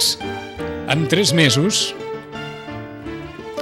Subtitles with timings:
[0.00, 0.18] minuts,
[0.88, 1.94] en 3 mesos,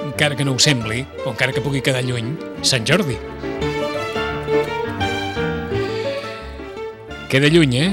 [0.05, 3.19] encara que no ho sembli, o encara que pugui quedar lluny, Sant Jordi.
[7.29, 7.91] Queda lluny, eh?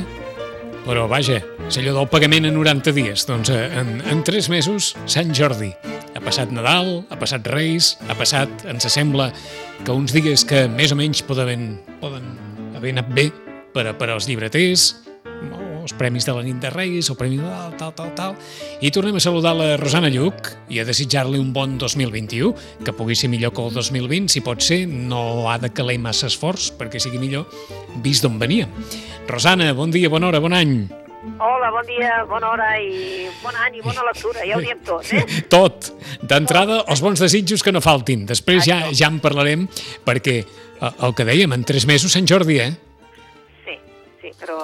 [0.85, 3.25] Però vaja, és allò del pagament en 90 dies.
[3.27, 5.73] Doncs eh, en, en 3 mesos, Sant Jordi.
[6.15, 9.31] Ha passat Nadal, ha passat Reis, ha passat, ens sembla,
[9.83, 12.29] que uns dies que més o menys poden, poden
[12.77, 13.27] haver anat bé
[13.75, 14.93] per, per als llibreters,
[15.85, 18.35] els premis de la nit de Reis, el premi de tal, tal, tal, tal.
[18.81, 22.51] I tornem a saludar la Rosana Lluc i a desitjar-li un bon 2021,
[22.85, 26.31] que pugui ser millor que el 2020, si pot ser, no ha de caler massa
[26.31, 27.45] esforç perquè sigui millor,
[28.01, 28.67] vist d'on venia.
[29.29, 30.77] Rosana, bon dia, bona hora, bon any.
[31.41, 35.09] Hola, bon dia, bona hora i bon any i bona lectura, ja ho diem tot,
[35.13, 35.23] eh?
[35.53, 35.91] Tot.
[36.21, 38.27] D'entrada, els bons desitjos que no faltin.
[38.29, 39.65] Després ja, ja en parlarem,
[40.05, 42.71] perquè eh, el que dèiem, en tres mesos Sant Jordi, eh?
[43.65, 43.79] Sí,
[44.21, 44.61] sí, però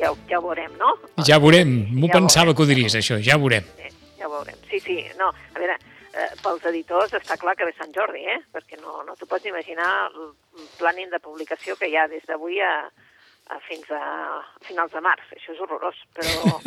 [0.00, 0.94] ja, ja ho veurem, no?
[1.26, 2.56] Ja veurem, m'ho Ja pensava veurem.
[2.56, 3.64] que ho diries, això, ja veurem.
[3.80, 4.58] Sí, ja ho veurem.
[4.70, 5.76] Sí, sí, no, a veure,
[6.12, 8.38] eh, pels editors està clar que ve Sant Jordi, eh?
[8.52, 10.32] Perquè no, no t'ho pots imaginar el
[10.78, 12.72] planning de publicació que hi ha des d'avui a,
[13.52, 14.02] a fins a
[14.66, 15.22] finals de març.
[15.36, 16.60] Això és horrorós, però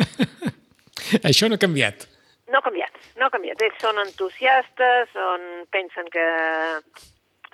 [1.30, 2.06] Això no ha canviat.
[2.50, 3.60] no ha canviat, no ha canviat.
[3.62, 6.24] Ells són entusiastes, són, pensen que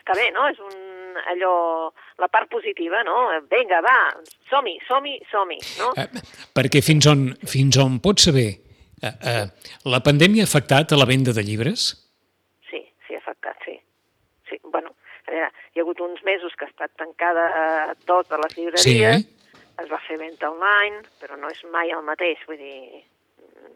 [0.06, 0.46] està bé, no?
[0.46, 1.90] És un, allò,
[2.22, 3.26] la part positiva, no?
[3.50, 3.96] Vinga, va,
[4.50, 5.90] som-hi, som-hi, som-hi, no?
[5.98, 6.06] Eh,
[6.54, 8.52] perquè fins on, fins on pots saber,
[9.02, 9.46] eh, eh,
[9.90, 11.88] la pandèmia ha afectat a la venda de llibres?
[12.70, 13.74] Sí, sí, ha afectat, sí.
[14.48, 14.94] Sí, bueno,
[15.26, 18.86] a veure, hi ha hagut uns mesos que ha estat tancada eh, totes les llibreries,
[18.86, 19.18] Sí, eh?
[19.82, 23.02] es va fer venda online, però no és mai el mateix, vull dir,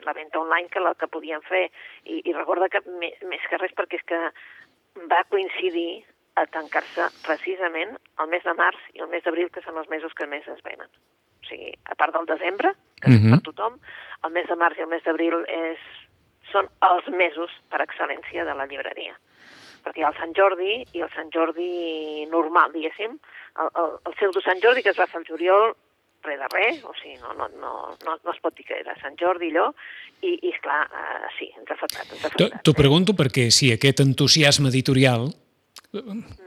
[0.06, 1.66] la venda online que la que podien fer.
[2.06, 4.20] I, i recorda que més, més que res perquè és que
[5.10, 6.04] va coincidir
[6.40, 10.14] a tancar-se precisament el mes de març i el mes d'abril, que són els mesos
[10.16, 10.88] que més es venen.
[11.40, 13.30] O sigui, a part del desembre, que és Mhm.
[13.34, 13.78] per tothom,
[14.24, 15.78] el mes de març i el mes d'abril és,
[16.52, 19.16] són els mesos per excel·lència de la llibreria.
[19.84, 23.18] Perquè hi ha el Sant Jordi i el Sant Jordi normal, diguéssim,
[23.60, 25.74] el, el, el pseudo Sant Jordi que es va fer el juliol,
[26.22, 28.94] res de res, o sigui, no, no, no, no, no es pot dir que era
[29.00, 29.70] Sant Jordi allò,
[30.20, 34.68] i, i esclar, uh, sí, ens ha afectat, ha T'ho pregunto perquè si aquest entusiasme
[34.68, 35.39] editorial eh,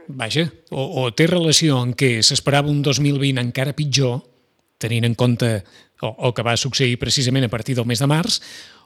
[0.07, 4.21] vaja, o, o té relació en què s'esperava un 2020 encara pitjor,
[4.79, 5.49] tenint en compte
[6.03, 8.39] o que va succeir precisament a partir del mes de març,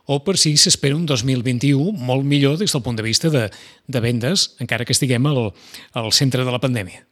[0.08, 3.48] o per si s'espera un 2021 molt millor des del punt de vista de,
[3.88, 5.52] de vendes, encara que estiguem al,
[6.00, 7.04] al centre de la pandèmia.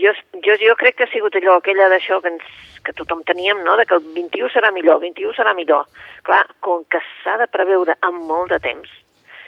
[0.00, 0.12] Jo,
[0.44, 2.46] jo, jo crec que ha sigut allò, aquella d'això que, ens,
[2.84, 5.88] que tothom teníem, no?, de que el 21 serà millor, el 21 serà millor.
[6.28, 8.92] Clar, com que s'ha de preveure amb molt de temps,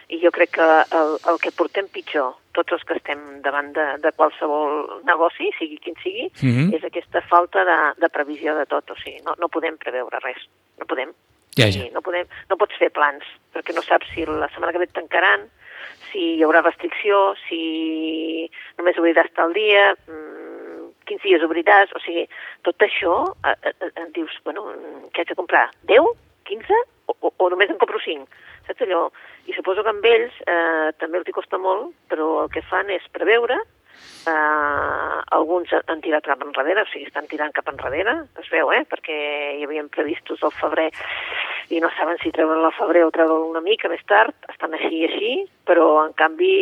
[0.09, 0.63] i jo crec que
[0.99, 5.79] el, el que portem pitjor, tots els que estem davant de, de qualsevol negoci, sigui
[5.79, 6.75] quin sigui, Mhm.
[6.75, 8.91] és aquesta falta de, de previsió de tot.
[8.91, 10.43] O sigui, no, no podem preveure res,
[10.79, 11.13] no podem.
[11.57, 11.85] Ja, ja.
[11.93, 14.93] No, podem, no pots fer plans, perquè no saps si la setmana que ve et
[14.97, 15.49] tancaran,
[16.11, 18.49] si hi haurà restricció, si
[18.79, 22.27] només obriràs tal dia, mmm, quins dies obriràs, o sigui,
[22.65, 23.15] tot això
[23.45, 25.71] eh, eh, eh, dius, bueno, mm, què haig de comprar?
[25.89, 26.05] 10?
[26.49, 26.75] 15?
[27.21, 28.27] O, o, només en compro 5?
[28.69, 29.05] Saps allò?
[29.51, 33.07] I suposo que amb ells eh, també els costa molt, però el que fan és
[33.15, 33.59] preveure,
[34.27, 38.83] eh, alguns han tirat cap enrere, o sigui, estan tirant cap enrere, es veu, eh?
[38.89, 39.19] perquè
[39.59, 40.91] hi havien previstos el febrer
[41.73, 45.03] i no saben si treure'l al febrer o treure'l una mica més tard, estan així
[45.03, 45.33] i així,
[45.69, 46.53] però en canvi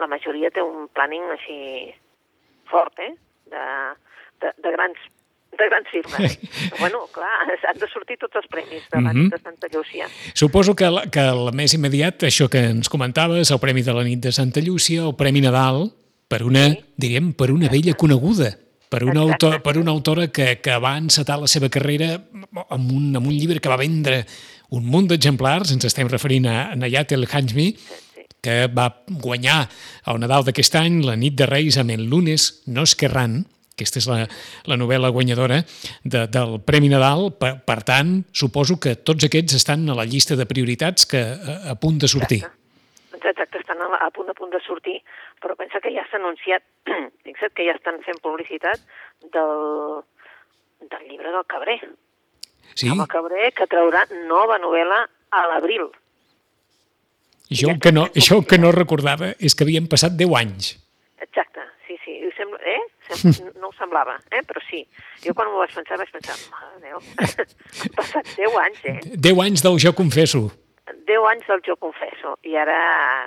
[0.00, 1.58] la majoria té un planning així
[2.70, 3.12] fort, eh?
[3.52, 3.66] de,
[4.42, 5.00] de, de grans
[5.58, 6.38] de grans firmes.
[6.38, 9.22] Però, bueno, clar, han de sortir tots els premis de la Mhm.
[9.24, 10.06] nit de Santa Llúcia.
[10.34, 14.04] Suposo que, la, que el més immediat, això que ens comentaves, el Premi de la
[14.04, 15.92] nit de Santa Llúcia, el Premi Nadal,
[16.28, 16.80] per una, Sí.
[16.96, 18.56] diríem, per una vella coneguda,
[18.88, 19.46] per una, Exacte.
[19.46, 22.22] autor, per una autora que, que va encetar la seva carrera
[22.70, 24.24] amb un, amb un llibre que va vendre
[24.70, 28.22] un munt d'exemplars, ens estem referint a Nayat El Hanjmi, Sí.
[28.40, 29.68] que va guanyar
[30.06, 33.98] el Nadal d'aquest any, la nit de Reis, amb el lunes no es querran, aquesta
[33.98, 34.18] és la,
[34.70, 35.60] la novel·la guanyadora
[36.04, 37.32] de, del Premi Nadal.
[37.40, 41.56] Per, per tant, suposo que tots aquests estan a la llista de prioritats que a,
[41.72, 42.44] a punt de sortir.
[42.44, 45.00] Exacte, exacte estan a, a punt a punt de sortir,
[45.42, 46.62] però pensa que ja s'ha anunciat,
[47.26, 48.78] fixa't que ja estan fent publicitat
[49.34, 49.52] del,
[50.86, 51.80] del llibre del Cabré.
[52.74, 52.86] Sí?
[52.86, 55.02] Jaume Cabré, que traurà nova novel·la
[55.34, 55.90] a l'abril.
[57.50, 60.74] Jo el que, no, jo el que no recordava és que havien passat 10 anys.
[61.22, 62.20] Exacte, sí, sí.
[62.22, 62.78] I ho sembla, eh?
[62.78, 62.93] Sem
[63.60, 64.42] no ho semblava, eh?
[64.46, 64.82] però sí.
[65.24, 67.00] Jo quan m'ho vaig pensar vaig pensar, mare Déu,
[67.82, 68.98] han passat 10 anys, eh?
[69.16, 70.46] 10 anys del Jo Confesso.
[71.08, 72.76] 10 anys del Jo Confesso, i ara,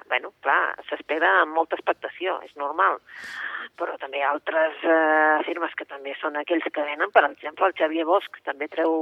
[0.09, 2.99] bueno, clar, s'espera amb molta expectació, és normal.
[3.77, 8.05] Però també altres eh, firmes que també són aquells que venen, per exemple, el Xavier
[8.09, 8.93] Bosch també treu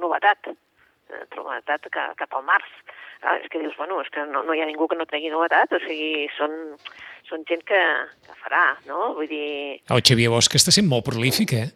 [0.00, 2.72] novetat, eh, novetat cap, cap al març.
[3.22, 5.30] Ah, és que dius, bueno, és que no, no hi ha ningú que no tregui
[5.32, 6.52] novetat, o sigui, són,
[7.28, 7.80] són gent que,
[8.26, 9.14] que farà, no?
[9.16, 9.46] Vull dir...
[9.92, 11.70] El Xavier Bosch està sent molt prolífic, eh?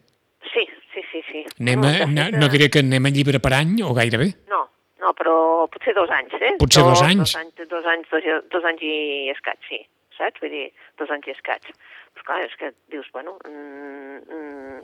[0.52, 1.44] Sí, sí, sí, sí.
[1.62, 4.30] Anem a, no, no diré que anem a llibre per any, o gairebé.
[4.52, 4.66] No,
[5.00, 5.34] no, però
[5.72, 6.54] potser dos anys, eh?
[6.60, 7.24] Potser dos, dos anys?
[7.24, 8.94] Dos anys, dos anys, dos, dos anys i
[9.32, 9.82] escaig, sí,
[10.18, 10.44] saps?
[10.44, 10.68] Vull dir,
[11.00, 11.72] dos anys i escaig.
[12.14, 14.80] Però clar, és que dius, bueno, mm, mm,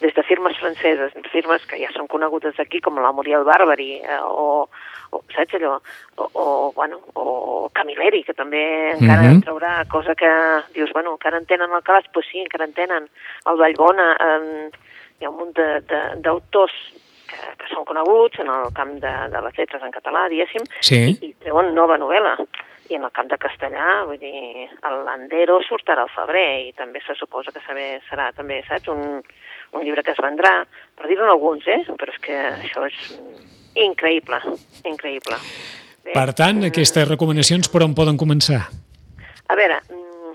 [0.00, 4.20] des de firmes franceses, firmes que ja són conegudes aquí, com la Muriel Barbary, eh,
[4.22, 4.68] o,
[5.10, 5.78] o, saps allò,
[6.16, 6.46] o, o,
[6.76, 9.44] bueno, o Camilleri, que també encara mm -hmm.
[9.44, 10.30] traurà cosa que
[10.74, 13.08] dius, bueno, encara en tenen el calaix, doncs sí, encara en tenen
[13.46, 14.70] el Vallbona, eh,
[15.18, 15.54] hi ha un munt
[16.22, 16.72] d'autors
[17.28, 21.00] que, que són coneguts en el camp de, de les lletres en català, diguéssim, sí.
[21.12, 22.36] i, i treuen nova novel·la.
[22.88, 27.02] I en el camp de castellà, vull dir, el Landero sortirà al febrer i també
[27.04, 29.20] se suposa que saber, serà també, saps, un,
[29.72, 30.52] un llibre que es vendrà,
[30.96, 31.82] per dir-ne alguns, eh?
[31.88, 32.98] Però és que això és
[33.78, 34.40] increïble,
[34.88, 35.38] increïble.
[36.04, 38.62] Bé, per tant, aquestes recomanacions per on poden començar?
[39.48, 40.32] A veure, mm,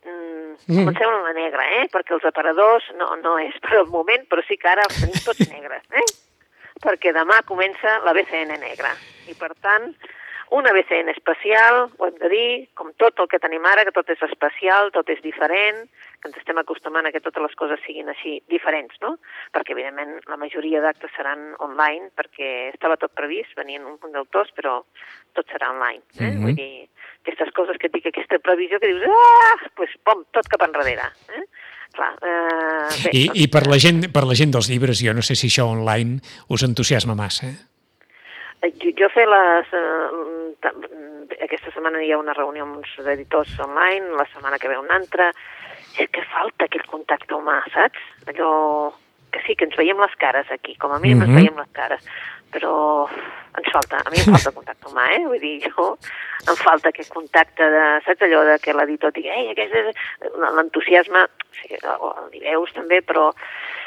[0.00, 1.86] mm, comencem amb la negra, eh?
[1.92, 5.22] Perquè els aparadors no, no és per al moment, però sí que ara els tenim
[5.24, 6.06] tots negres, eh?
[6.80, 8.94] Perquè demà comença la BCN negra.
[9.28, 9.90] I per tant,
[10.50, 14.08] una BCN especial, ho hem de dir, com tot el que tenim ara, que tot
[14.10, 15.84] és especial, tot és diferent,
[16.20, 19.14] que ens estem acostumant a que totes les coses siguin així diferents, no?
[19.54, 24.52] Perquè, evidentment, la majoria d'actes seran online, perquè estava tot previst, venien un punt d'autors,
[24.56, 24.80] però
[25.36, 26.04] tot serà online.
[26.18, 26.22] Eh?
[26.22, 26.42] Mm -hmm.
[26.44, 26.88] Vull dir,
[27.24, 31.08] aquestes coses que et dic, aquesta previsió que dius, ah, pues, pom, tot cap enrere.
[31.36, 31.44] Eh?
[31.92, 35.12] Clar, eh, bé, I, doncs, I per la, gent, per la gent dels llibres, jo
[35.14, 37.58] no sé si això online us entusiasma massa, eh?
[38.60, 39.72] Jo, jo fer les...
[39.72, 40.40] Eh,
[41.40, 44.98] aquesta setmana hi ha una reunió amb uns editors online, la setmana que ve una
[45.00, 45.30] altra.
[45.98, 47.98] És que falta aquell contacte humà, saps?
[48.30, 48.92] Allò
[49.30, 51.28] que sí, que ens veiem les cares aquí, com a mínim mm -hmm.
[51.30, 52.02] ens veiem les cares,
[52.52, 53.08] però
[53.58, 55.24] ens falta, a mi em falta contacte humà, eh?
[55.26, 55.96] Vull dir, jo
[56.48, 59.94] em falta aquest contacte de, saps allò de que l'editor digui, ei, aquest és
[60.56, 61.26] l'entusiasme,
[61.60, 63.30] sí, el veus també, però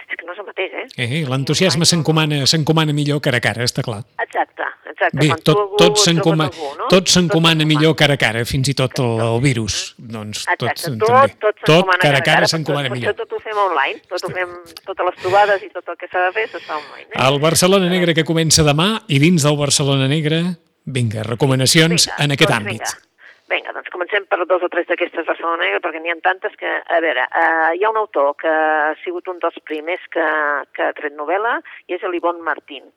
[0.09, 0.87] és que no és el mateix, eh?
[0.97, 4.03] eh L'entusiasme s'encomana millor cara a cara, està clar.
[4.19, 4.67] Exacte,
[5.09, 5.19] exacte.
[5.21, 6.87] Bé, tot, tot s'encomana no?
[6.91, 9.77] tot s'encomana millor cara a cara, fins i tot el, el virus.
[9.97, 11.37] Doncs tot, exacte, tot, també.
[11.43, 13.15] tot, tot cara a cara s'encomana tot, millor.
[13.17, 16.11] Tot, tot ho fem online, tot ho fem, totes les trobades i tot el que
[16.11, 17.09] s'ha de fer s'està online.
[17.11, 17.23] Eh?
[17.27, 20.43] El Barcelona Negra que comença demà i dins del Barcelona Negra,
[20.85, 22.85] vinga, recomanacions vinga, en aquest doncs àmbit.
[22.93, 23.09] Vinga.
[23.53, 26.69] Vinga, doncs comencem per dos o tres d'aquestes Barcelona Negra, perquè n'hi ha tantes que,
[26.69, 30.25] a veure, eh, hi ha un autor que ha sigut un dels primers que,
[30.73, 32.87] que ha tret novel·la, i és l'Ivon Martín.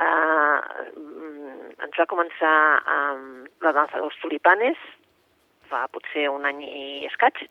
[0.00, 0.58] Eh,
[1.84, 2.56] ens va començar
[2.96, 4.78] amb la dansa dels tulipanes,
[5.68, 7.44] fa potser un any i escaig,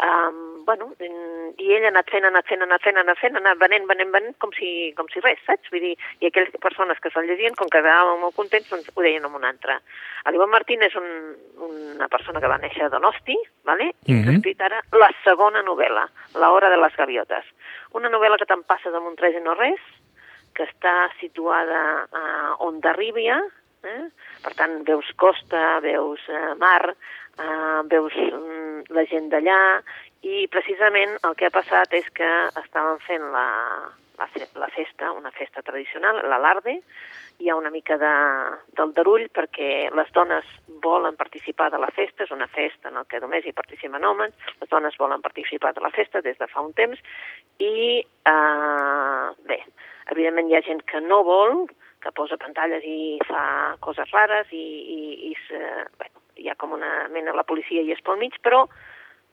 [0.00, 3.18] Um, bueno, i ell ha anat fent, ha anat fent, ha anat fent, ha anat
[3.20, 5.68] fent, ha anat venent, venent, venent, com si, com si res, saps?
[5.70, 9.04] Vull dir, i aquelles persones que se'l llegien, com que quedàvem molt contents, doncs ho
[9.04, 9.76] deien amb un altre.
[10.32, 11.06] L'Ivan Martín és un,
[11.68, 13.36] una persona que va néixer a Donosti,
[13.68, 13.92] ¿vale?
[14.06, 14.28] i mm -hmm.
[14.28, 16.08] ha escrit ara la segona novel·la,
[16.40, 17.44] La hora de les gaviotes.
[17.92, 19.80] Una novel·la que te'n passa damunt res i no res,
[20.56, 21.82] que està situada
[22.12, 22.24] a
[22.66, 23.38] Ondarribia,
[23.84, 24.04] eh?
[24.44, 26.94] per tant, veus costa, veus eh, mar,
[27.38, 29.60] eh, veus mm, la gent d'allà,
[30.22, 32.30] i precisament el que ha passat és que
[32.62, 33.48] estaven fent la,
[34.22, 36.78] la, la festa, una festa tradicional, l'alarde,
[37.38, 38.12] hi ha una mica de,
[38.76, 40.46] del darull perquè les dones
[40.84, 44.70] volen participar de la festa, és una festa en què només hi participen homes, les
[44.70, 47.00] dones volen participar de la festa des de fa un temps
[47.58, 49.60] i, eh, bé,
[50.14, 51.66] evidentment hi ha gent que no vol,
[52.02, 54.62] que posa pantalles i fa coses rares i,
[54.96, 55.60] i, i se,
[55.98, 58.66] bueno, hi ha com una mena la policia i és pel mig, però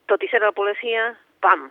[0.10, 1.70] tot i ser la policia, pam,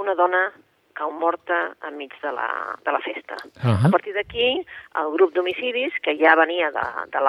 [0.00, 0.48] una dona
[0.94, 2.48] cau morta enmig de la,
[2.84, 3.36] de la festa.
[3.62, 3.86] Uh -huh.
[3.86, 4.64] A partir d'aquí,
[5.02, 7.20] el grup d'homicidis, que ja venia de, de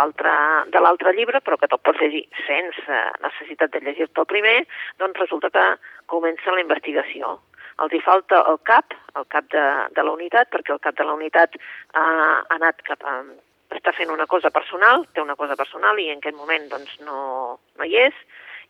[0.79, 5.49] l'altre llibre, però que tot pots llegir sense necessitat de llegir-te el primer, doncs resulta
[5.49, 7.39] que comença la investigació.
[7.81, 9.65] Els hi falta el cap, el cap de,
[9.95, 11.55] de la unitat, perquè el cap de la unitat
[11.93, 12.05] ha,
[12.49, 13.23] ha anat cap a,
[13.71, 17.59] està fent una cosa personal, té una cosa personal i en aquest moment doncs, no,
[17.77, 18.13] no hi és,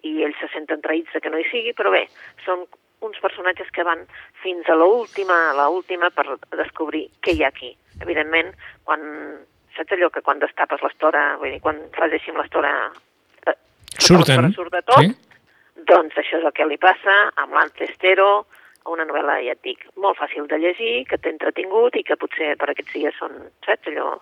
[0.08, 2.06] i ells se senten traïts de que no hi sigui, però bé,
[2.46, 2.66] són
[3.02, 4.04] uns personatges que van
[4.44, 7.76] fins a l'última, a l'última per descobrir què hi ha aquí.
[8.02, 8.48] evidentment,
[8.84, 9.02] quan,
[9.76, 12.72] saps allò que quan destapes l'estora, vull dir, quan fas així amb l'estora...
[13.46, 13.58] eh,
[14.00, 15.12] Surten, Surt de tot, sí.
[15.92, 18.48] doncs això és el que li passa amb l'Ancestero,
[18.90, 22.56] una novel·la, ja et dic, molt fàcil de llegir, que t'ha entretingut i que potser
[22.58, 24.16] per aquests dies són, saps, allò,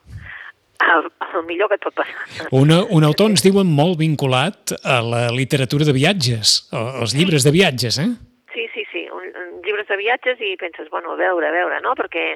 [0.79, 2.49] el, el millor que et pot passar.
[2.55, 7.55] Una, un autor ens diuen molt vinculat a la literatura de viatges, als llibres de
[7.55, 8.09] viatges, eh?
[8.53, 11.81] Sí, sí, sí, un, un, llibres de viatges i penses, bueno, a veure, a veure,
[11.85, 11.95] no?
[11.99, 12.31] Perquè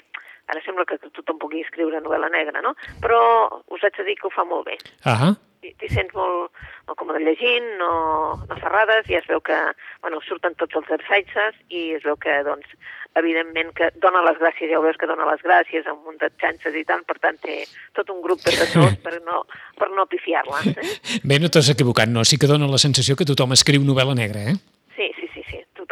[0.51, 2.75] ara sembla que tothom pugui escriure novel·la negra, no?
[3.03, 3.19] Però
[3.71, 4.77] us haig de dir que ho fa molt bé.
[5.07, 5.33] Ahà.
[5.63, 6.51] T'hi t'hi sents molt,
[6.89, 7.91] molt còmode llegint, no,
[8.49, 9.55] no ferrades, i es veu que,
[10.03, 12.67] bueno, surten tots els assajos i es veu que, doncs,
[13.15, 16.29] evidentment que dona les gràcies, ja ho veus que dona les gràcies amb un de
[16.41, 17.61] xances i tant, per tant té
[17.95, 19.43] tot un grup d'assessors per no,
[19.79, 20.63] per no pifiar-la.
[20.73, 20.93] Eh?
[21.23, 22.25] Bé, no t'has equivocat, no?
[22.27, 24.57] Sí que dona la sensació que tothom escriu novel·la negra, eh?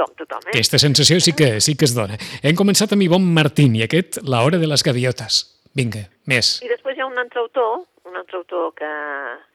[0.02, 0.42] Tothom, tothom.
[0.48, 0.56] Eh?
[0.56, 2.18] Aquesta sensació sí que, sí que es dona.
[2.42, 5.44] Hem començat amb Ivonne Martín i aquest, La hora de les gaviotes.
[5.78, 6.58] Vinga, més.
[6.66, 8.90] I després hi ha un altre autor, un altre autor que,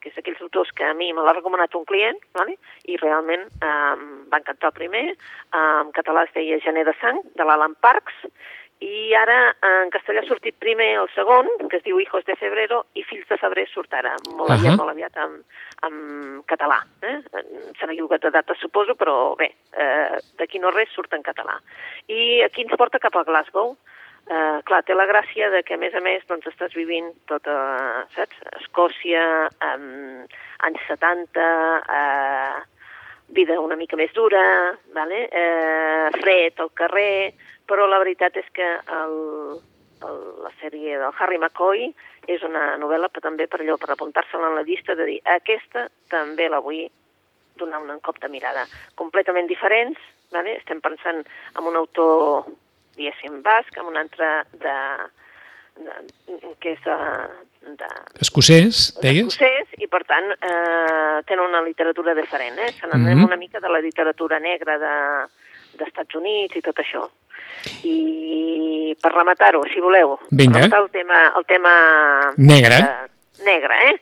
[0.01, 2.55] que és aquells autors que a mi me l'ha recomanat un client, vale?
[2.87, 3.97] i realment eh,
[4.31, 5.05] va encantar el primer.
[5.13, 8.23] Eh, en català es deia Gener de sang, de l'Alan Parks,
[8.85, 12.37] i ara eh, en castellà ha sortit primer el segon, que es diu Hijos de
[12.37, 14.77] Febrero, i Fills de Febrer surt ara, molt aviat, Ahà.
[14.83, 15.37] molt aviat en,
[15.89, 15.99] en
[16.51, 16.83] català.
[17.03, 17.19] Eh?
[17.79, 21.57] S'han equivocat de data, suposo, però bé, eh, d'aquí no res surt en català.
[22.13, 23.77] I aquí ens porta cap a Glasgow,
[24.27, 27.53] Eh, clar, té la gràcia de que, a més a més, doncs, estàs vivint tota,
[28.17, 28.41] saps?
[28.59, 29.21] Escòcia,
[29.69, 30.25] um,
[30.67, 31.45] anys 70,
[31.95, 32.57] eh,
[33.29, 34.43] vida una mica més dura,
[34.95, 35.27] vale?
[35.31, 37.35] eh, fred al carrer,
[37.67, 39.17] però la veritat és que el,
[40.07, 41.89] el, la sèrie del Harry McCoy
[42.31, 45.89] és una novel·la però també per allò, per apuntar-se-la en la llista de dir aquesta
[46.11, 46.87] també la vull
[47.57, 48.67] donar un cop de mirada.
[48.95, 49.99] Completament diferents,
[50.33, 50.59] vale?
[50.61, 52.47] estem pensant en un autor
[52.97, 54.29] diguéssim, basc, amb un altre
[54.63, 54.77] de,
[55.85, 55.97] de,
[56.63, 56.97] que és de,
[57.77, 57.89] de,
[58.21, 59.27] Escocès, deies?
[59.35, 62.73] escocès, i per tant eh, tenen una literatura diferent, eh?
[62.79, 63.25] Se n'anem Mhm.
[63.25, 64.95] una mica de la literatura negra de,
[65.79, 67.09] d'Estats Units i tot això.
[67.85, 70.59] I per rematar-ho, si voleu, Vinga.
[70.61, 72.77] rematar el tema, el tema Negre.
[72.79, 74.01] eh, negre, eh?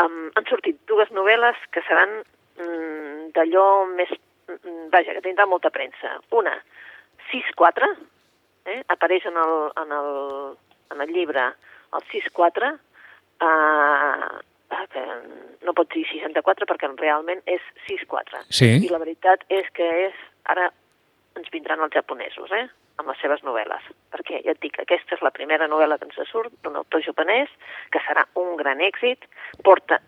[0.00, 2.08] Um, han sortit dues novel·les que seran
[2.58, 4.08] mm, d'allò més...
[4.48, 6.18] mm, Vaja, que tindrà molta premsa.
[6.30, 6.54] Una,
[7.30, 7.88] 6-4,
[8.66, 8.82] eh?
[8.88, 10.56] apareix en el, en el,
[10.92, 11.44] en el llibre
[11.92, 12.78] el 6-4,
[13.42, 14.42] eh,
[14.92, 15.02] que
[15.66, 18.44] no pot dir 64 perquè realment és 6-4.
[18.50, 18.70] Sí.
[18.86, 20.22] I la veritat és que és,
[20.52, 20.70] ara
[21.38, 22.66] ens vindran els japonesos, eh?
[23.00, 23.86] amb les seves novel·les.
[24.12, 27.50] Perquè, ja et dic, aquesta és la primera novel·la que ens surt d'un autor japonès,
[27.90, 29.24] que serà un gran èxit,
[29.64, 29.98] porta,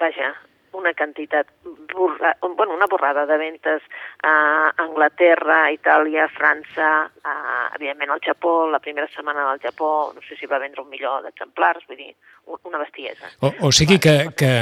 [0.00, 0.32] vaja,
[0.72, 1.46] una quantitat,
[1.92, 3.82] borra, bueno, una borrada de ventes
[4.22, 7.34] a Anglaterra, Itàlia, França, a,
[7.76, 11.18] evidentment al Japó, la primera setmana del Japó, no sé si va vendre un milió
[11.22, 12.14] d'exemplars, vull dir,
[12.46, 13.28] un- una bestiesa.
[13.40, 14.52] O, o sigui que, que...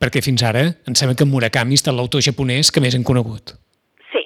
[0.00, 3.52] Perquè fins ara em sembla que Murakami està l'autor japonès que més hem conegut.
[4.08, 4.22] Sí,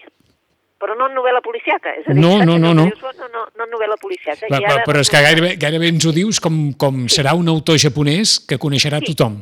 [0.78, 2.84] però no en novel·la policiaca, és a dir, No, no, no, no.
[2.86, 4.46] dius, no, no, no en novel·la policiaca.
[4.46, 8.38] Però, però és que gairebé, gairebé ens ho dius com, com serà un autor japonès
[8.46, 9.10] que coneixerà Sí.
[9.10, 9.40] tothom.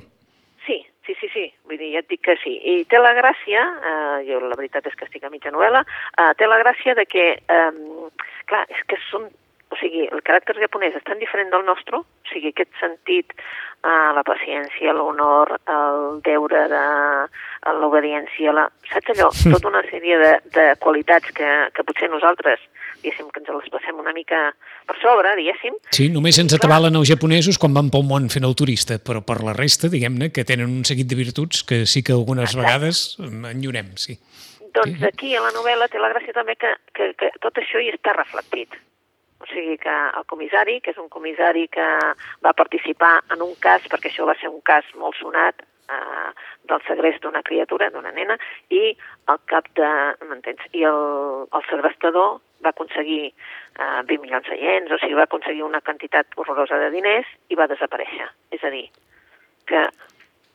[1.93, 2.55] Ja et dic que sí.
[2.73, 5.85] I té la gràcia, eh, jo la veritat és que estic a mitja novel·la,
[6.19, 7.71] eh, té la gràcia de que, eh,
[8.47, 9.29] clar, és que són,
[9.71, 13.33] o sigui, el caràcter japonès és tan diferent del nostre, o sigui, aquest sentit,
[13.85, 16.83] eh, la paciència, l'honor, el deure de
[17.79, 19.31] l'obediència, la, saps allò?
[19.55, 22.63] Tota una sèrie de, de qualitats que, que potser nosaltres,
[23.03, 24.41] diguéssim, que ens les passem una mica
[24.89, 28.57] per sobre, diguéssim, Sí, només ens atabalen els japonesos quan van pel món fent el
[28.59, 32.17] turista, però per la resta, diguem-ne, que tenen un seguit de virtuts que sí que
[32.17, 32.65] algunes Exacte.
[32.65, 34.19] vegades em, enyorem, sí.
[34.75, 37.91] Doncs aquí a la novel·la té la gràcia també que, que, que tot això hi
[37.95, 38.77] està reflectit.
[39.41, 41.87] O sigui que el comissari, que és un comissari que
[42.45, 46.31] va participar en un cas, perquè això va ser un cas molt sonat, eh,
[46.69, 48.37] del segrest d'una criatura, d'una nena,
[48.69, 49.89] i al cap de...
[50.29, 50.61] m'entens?
[50.75, 53.29] I el, el segrestador va aconseguir
[53.79, 57.55] eh, 20 milions de iens, o sigui, va aconseguir una quantitat horrorosa de diners i
[57.55, 58.27] va desaparèixer.
[58.51, 58.89] És a dir,
[59.71, 59.85] que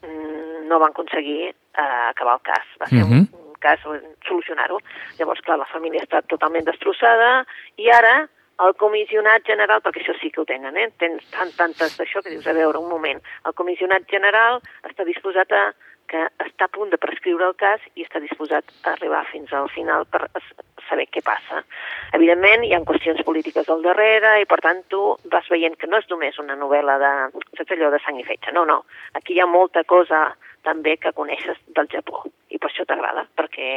[0.04, 2.68] mm, no van aconseguir eh, acabar el cas.
[2.84, 3.24] Va ser Mhm.
[3.32, 4.78] un, un cas on solucionar-ho.
[5.18, 7.46] Llavors, clar, la família està totalment destrossada
[7.78, 8.28] i ara
[8.62, 10.90] el comissionat general, perquè això sí que ho tenen, eh?
[11.02, 15.52] tens tant, tantes d'això que dius, a veure, un moment, el comissionat general està disposat
[15.52, 15.64] a
[16.12, 19.70] que està a punt de prescriure el cas i està disposat a arribar fins al
[19.74, 20.28] final per
[20.90, 21.64] saber què passa.
[22.14, 26.00] Evidentment, hi ha qüestions polítiques al darrere i, per tant, tu vas veient que no
[26.02, 27.14] és només una novel·la de,
[27.58, 28.84] saps allò de sang i fetge, no, no.
[29.20, 30.30] Aquí hi ha molta cosa
[30.64, 33.68] també que coneixes del Japó i per això t'agrada, perquè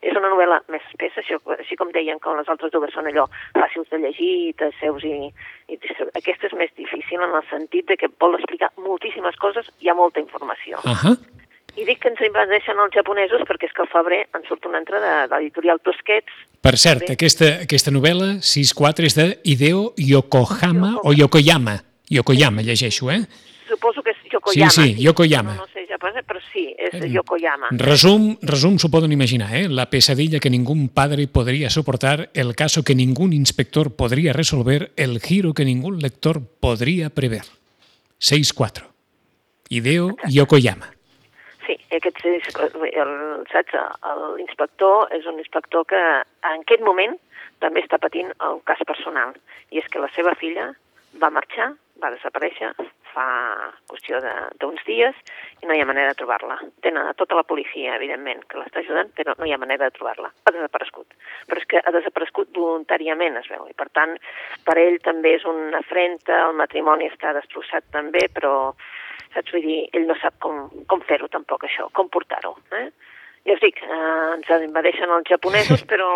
[0.00, 3.26] és una novel·la més espessa, així, així com deien que les altres dues són allò
[3.56, 5.28] fàcils de llegir, seus i,
[5.68, 5.78] i
[6.20, 9.98] aquesta és més difícil en el sentit de que vol explicar moltíssimes coses, hi ha
[9.98, 10.78] molta informació.
[10.86, 11.16] Uh -huh.
[11.76, 14.82] I dic que ens invadeixen els japonesos perquè és que al febrer en surt una
[14.82, 16.42] altra de, de l'editorial Tosquets.
[16.62, 21.78] Per cert, aquesta, aquesta novel·la, 6-4, és de Hideo Yokohama o Yokoyama.
[22.12, 23.22] Yokoyama, llegeixo, eh?
[23.70, 24.70] Suposo que és Yokoyama.
[24.70, 25.56] Sí, sí, Yokoyama.
[25.56, 27.70] No, no sé japonès, però sí, és Yokoyama.
[27.80, 29.68] Resum, resum s'ho poden imaginar, ¿eh?
[29.68, 35.20] La pesadilla que ningún padre podría soportar, el caso que ningún inspector podría resolver, el
[35.20, 37.44] giro que ningún lector podría prever.
[38.20, 38.84] 6-4.
[39.68, 40.92] Hideo Yokoyama.
[41.92, 43.10] Sí, aquest el,
[43.52, 43.74] saps,
[44.38, 47.18] l'inspector és un inspector que en aquest moment
[47.60, 49.34] també està patint el cas personal,
[49.68, 50.70] i és que la seva filla
[51.20, 52.70] va marxar, va desaparèixer
[53.12, 53.26] fa
[53.90, 54.20] qüestió
[54.60, 55.18] d'uns dies
[55.62, 56.58] i no hi ha manera de trobar-la.
[56.84, 59.96] Tenen a tota la policia, evidentment, que l'està ajudant, però no hi ha manera de
[59.98, 60.32] trobar-la.
[60.32, 61.14] Ha desaparegut.
[61.48, 64.16] Però és que ha desaparegut voluntàriament, es veu, i per tant,
[64.66, 68.74] per ell també és una afrenta, el matrimoni està destrossat també, però
[69.34, 69.52] saps?
[69.52, 72.54] Vull dir, ell no sap com, com fer-ho tampoc, això, com portar-ho.
[72.78, 72.88] Eh?
[73.48, 74.02] Ja us dic, eh,
[74.36, 76.10] ens invadeixen els japonesos, però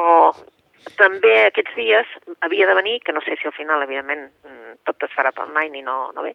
[0.94, 2.12] també aquests dies
[2.46, 4.28] havia de venir, que no sé si al final, evidentment,
[4.86, 6.34] tot es farà per online i no, no bé,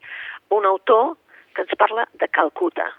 [0.52, 1.16] un autor
[1.56, 2.90] que ens parla de Calcuta.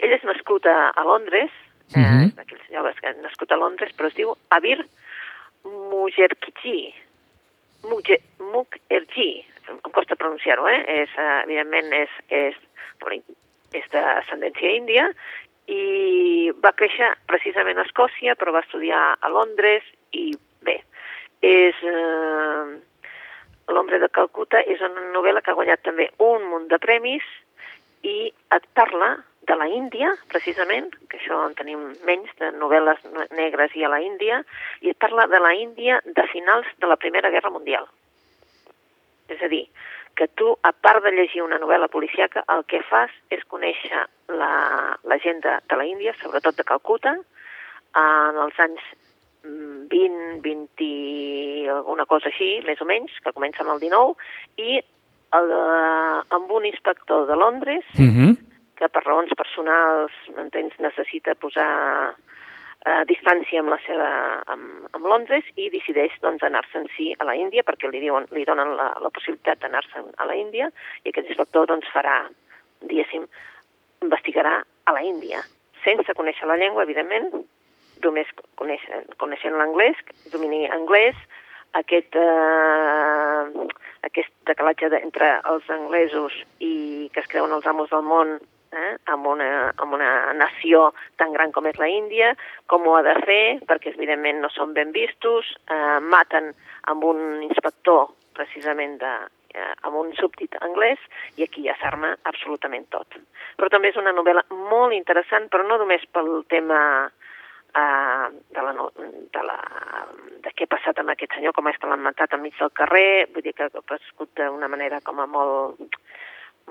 [0.00, 1.50] Ell és nascut a, a Londres,
[1.92, 2.24] uh -huh.
[2.24, 4.84] eh, d'aquells joves que han nascut a Londres, però es diu Abir
[5.64, 6.94] Mujerkichi.
[7.82, 10.82] Mukherjee, em costa pronunciar-ho, eh?
[11.02, 12.54] És, uh, evidentment és, és,
[13.72, 15.06] és d'ascendència índia
[15.70, 19.82] i va créixer precisament a Escòcia, però va estudiar a Londres
[20.12, 20.80] i bé,
[21.40, 21.82] és...
[21.82, 22.78] Eh,
[23.70, 27.22] L'Hombre de Calcuta és una novel·la que ha guanyat també un munt de premis
[28.02, 29.12] i et parla
[29.46, 33.00] de la Índia, precisament, que això en tenim menys, de novel·les
[33.36, 34.40] negres i a la Índia,
[34.82, 37.88] i et parla de la Índia de finals de la Primera Guerra Mundial.
[39.30, 39.64] És a dir,
[40.18, 44.52] que tu, a part de llegir una novel·la policiaca, el que fas és conèixer la,
[45.02, 47.16] la gent de, de la Índia, sobretot de Calcuta,
[47.96, 48.82] en els anys
[49.42, 54.14] 20, 20, alguna cosa així, més o menys, que comença amb el 19,
[54.60, 54.80] i
[55.38, 58.36] el, eh, amb un inspector de Londres, uh -huh.
[58.76, 62.14] que per raons personals, entens, necessita posar
[62.86, 67.36] eh, distància amb la seva, amb, amb Londres i decideix doncs, anar-se'n sí a la
[67.36, 70.70] Índia perquè li, diuen, li donen la, la possibilitat d'anar-se'n a la Índia
[71.04, 72.28] i aquest inspector doncs, farà,
[72.80, 73.26] diguéssim,
[74.02, 75.40] investigarà a la Índia
[75.84, 77.30] sense conèixer la llengua, evidentment,
[78.04, 79.98] només coneixent l'anglès,
[80.32, 81.16] domini anglès,
[81.78, 83.66] aquest, eh,
[84.08, 88.38] aquest decalatge entre els anglesos i que es creuen els amos del món
[88.72, 92.34] eh, amb, una, amb una nació tan gran com és la Índia,
[92.66, 96.52] com ho ha de fer, perquè evidentment no són ben vistos, eh, maten
[96.90, 99.14] amb un inspector precisament de,
[99.54, 100.98] eh, amb un súbdit anglès
[101.36, 103.18] i aquí ja s'arma absolutament tot.
[103.58, 107.10] Però també és una novel·la molt interessant, però no només pel tema
[107.74, 108.72] de, la,
[109.34, 109.58] de, la,
[110.44, 113.26] de què ha passat amb aquest senyor, com és que l'han matat enmig del carrer,
[113.34, 115.99] vull dir que ha passat d'una manera com a molt,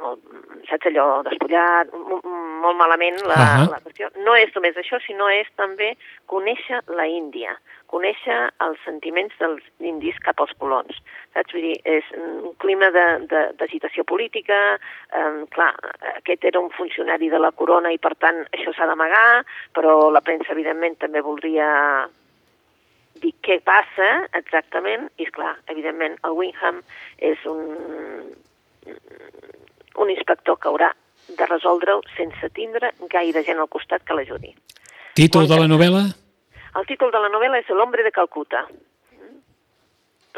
[0.02, 0.22] molt,
[0.70, 3.72] saps allò, despullat, molt malament la, uh -huh.
[3.74, 4.10] la qüestió.
[4.26, 5.96] No és només això, sinó és també
[6.28, 7.58] conèixer la Índia,
[7.88, 10.94] conèixer els sentiments dels indis cap als colons.
[11.34, 11.54] Saps?
[11.54, 14.80] Vull dir, és un clima d'agitació política,
[15.14, 15.74] eh, clar,
[16.16, 20.22] aquest era un funcionari de la corona i per tant això s'ha d'amagar, però la
[20.22, 22.10] premsa evidentment també voldria
[23.22, 26.82] dir què passa exactament, i és clar, evidentment el Wingham
[27.18, 28.38] és un
[29.98, 30.92] un inspector que haurà
[31.30, 34.54] de resoldre-ho sense tindre gaire gent al costat que l'ajudi.
[35.18, 36.04] Títol de la novel·la?
[36.80, 38.66] El títol de la novel·la és L'hombre de Calcuta.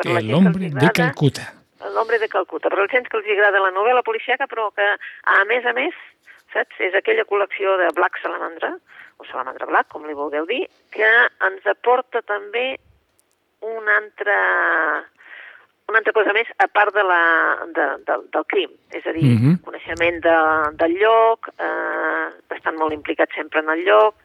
[0.04, 1.48] El hombre de Calcuta.
[1.94, 2.70] L'hombre de Calcuta.
[2.70, 4.88] Per la gent que els agrada la novel·la policiaca, però que,
[5.28, 5.98] a més a més,
[6.54, 8.76] saps, és aquella col·lecció de Black Salamandra,
[9.18, 10.64] o Salamandra Black, com li vulgueu dir,
[10.96, 11.10] que
[11.48, 12.76] ens aporta també
[13.62, 14.38] un altre
[15.92, 17.22] una altra cosa més, a part de la,
[17.76, 19.56] de, de, del crim, és a dir, uh -huh.
[19.68, 20.38] coneixement de,
[20.82, 24.16] del lloc, eh, estan molt implicats sempre en el lloc,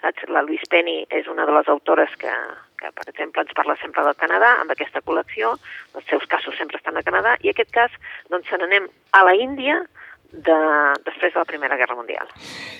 [0.00, 0.28] saps?
[0.28, 2.34] La Louise Penny és una de les autores que,
[2.78, 5.54] que, per exemple, ens parla sempre del Canadà, amb aquesta col·lecció,
[5.94, 7.90] els seus casos sempre estan a Canadà, i aquest cas,
[8.30, 9.82] doncs, se n'anem a la Índia,
[10.32, 10.58] de,
[11.04, 12.28] després de la Primera Guerra Mundial.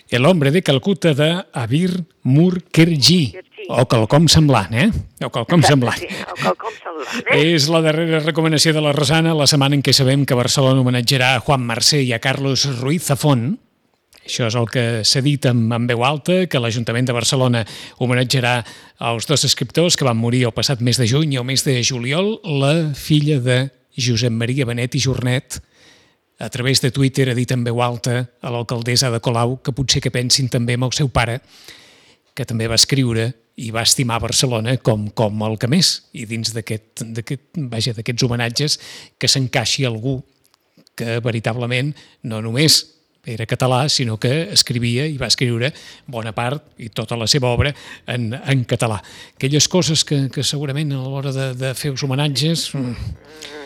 [0.08, 3.66] El hombre de Calcuta de Abir Murkerji, Mukherjee.
[3.68, 4.88] o quelcom semblant, eh?
[5.24, 5.98] O quelcom semblant.
[6.00, 7.42] Sí, o quelcom semblant, eh?
[7.54, 11.34] És la darrera recomanació de la Rosana, la setmana en què sabem que Barcelona homenatjarà
[11.36, 13.52] a Juan Mercè i a Carlos Ruiz Zafón.
[14.22, 17.64] Això és el que s'ha dit amb, amb veu alta, que l'Ajuntament de Barcelona
[17.98, 18.60] homenatjarà
[19.02, 21.80] als dos escriptors que van morir el passat mes de juny i el mes de
[21.82, 23.64] juliol, la filla de
[23.98, 25.58] Josep Maria Benet i Jornet,
[26.42, 30.00] a través de Twitter ha dit en veu alta a l'alcaldessa de Colau que potser
[30.02, 31.38] que pensin també amb el seu pare,
[32.34, 33.28] que també va escriure
[33.62, 35.92] i va estimar Barcelona com, com el que més.
[36.18, 38.78] I dins d'aquests homenatges
[39.22, 40.18] que s'encaixi algú
[40.98, 41.94] que veritablement
[42.26, 42.82] no només
[43.22, 45.70] era català, sinó que escrivia i va escriure
[46.10, 47.70] bona part i tota la seva obra
[48.10, 48.98] en, en català.
[49.36, 53.61] Aquelles coses que, que segurament a l'hora de, de fer els homenatges mm,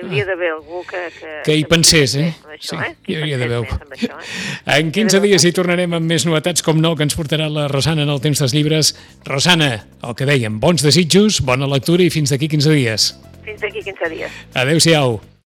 [0.00, 1.00] hi hauria d'haver algú que...
[1.18, 2.30] Que, que hi pensés, eh?
[2.54, 2.94] Això, Sí, eh?
[3.08, 4.76] Hi hauria d'haver això, eh?
[4.78, 8.06] En 15 dies hi tornarem amb més novetats, com no, que ens portarà la Rosana
[8.06, 8.94] en el temps dels llibres.
[9.28, 13.10] Rosana, el que dèiem, bons desitjos, bona lectura i fins d'aquí 15 dies.
[13.44, 14.40] Fins d'aquí 15 dies.
[14.54, 15.20] Adéu-siau.